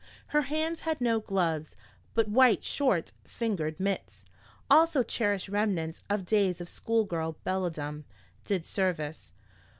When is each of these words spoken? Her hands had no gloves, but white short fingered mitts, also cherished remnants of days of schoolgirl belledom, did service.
Her 0.29 0.41
hands 0.41 0.79
had 0.79 0.99
no 0.99 1.19
gloves, 1.19 1.75
but 2.15 2.27
white 2.27 2.63
short 2.63 3.11
fingered 3.23 3.79
mitts, 3.79 4.25
also 4.67 5.03
cherished 5.03 5.47
remnants 5.47 6.01
of 6.09 6.25
days 6.25 6.59
of 6.59 6.67
schoolgirl 6.67 7.37
belledom, 7.45 8.05
did 8.43 8.65
service. 8.65 9.31